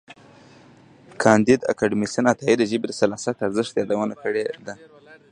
[1.21, 4.73] کانديد اکاډميسن عطايي د ژبې د سلاست ارزښت یادونه کړې ده.